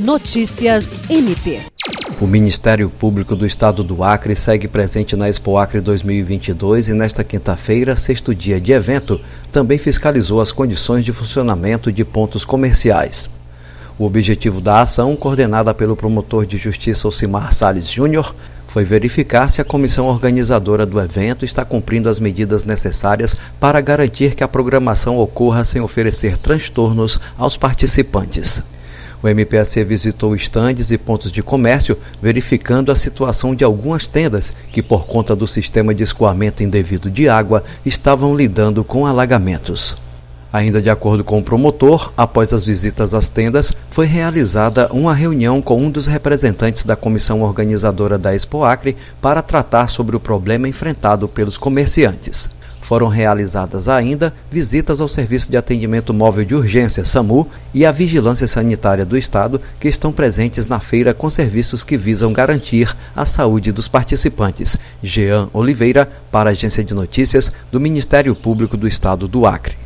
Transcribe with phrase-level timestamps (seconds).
[0.00, 1.60] Notícias MP.
[2.18, 7.22] O Ministério Público do Estado do Acre segue presente na Expo Acre 2022 e nesta
[7.22, 9.20] quinta-feira, sexto dia de evento,
[9.52, 13.28] também fiscalizou as condições de funcionamento de pontos comerciais.
[13.98, 18.34] O objetivo da ação, coordenada pelo promotor de justiça Ocimar Sales Júnior,
[18.66, 24.34] foi verificar se a comissão organizadora do evento está cumprindo as medidas necessárias para garantir
[24.34, 28.62] que a programação ocorra sem oferecer transtornos aos participantes.
[29.22, 34.82] O MPAC visitou estandes e pontos de comércio, verificando a situação de algumas tendas que,
[34.82, 39.96] por conta do sistema de escoamento indevido de água, estavam lidando com alagamentos.
[40.52, 45.62] Ainda de acordo com o promotor, após as visitas às tendas, foi realizada uma reunião
[45.62, 50.66] com um dos representantes da comissão organizadora da Expo Acre para tratar sobre o problema
[50.66, 52.50] enfrentado pelos comerciantes.
[52.90, 58.48] Foram realizadas ainda visitas ao Serviço de Atendimento Móvel de Urgência, SAMU, e à Vigilância
[58.48, 63.70] Sanitária do Estado, que estão presentes na feira com serviços que visam garantir a saúde
[63.70, 64.76] dos participantes.
[65.00, 69.76] Jean Oliveira, para a Agência de Notícias do Ministério Público do Estado do Acre.